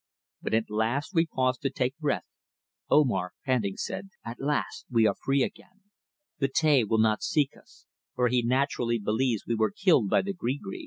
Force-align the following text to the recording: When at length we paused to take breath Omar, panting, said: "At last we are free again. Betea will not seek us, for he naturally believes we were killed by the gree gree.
When 0.39 0.55
at 0.55 0.71
length 0.71 1.09
we 1.13 1.27
paused 1.27 1.61
to 1.61 1.69
take 1.69 1.95
breath 1.99 2.25
Omar, 2.89 3.33
panting, 3.45 3.77
said: 3.77 4.09
"At 4.25 4.39
last 4.39 4.87
we 4.89 5.05
are 5.05 5.13
free 5.13 5.43
again. 5.43 5.91
Betea 6.39 6.87
will 6.87 6.97
not 6.97 7.21
seek 7.21 7.55
us, 7.55 7.85
for 8.15 8.27
he 8.27 8.41
naturally 8.41 8.97
believes 8.97 9.43
we 9.45 9.53
were 9.53 9.69
killed 9.69 10.09
by 10.09 10.23
the 10.23 10.33
gree 10.33 10.57
gree. 10.59 10.79